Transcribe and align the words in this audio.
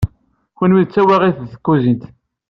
Kunwi 0.57 0.83
d 0.85 0.89
tawaɣit 0.93 1.35
deg 1.41 1.49
tkuzint. 1.53 2.03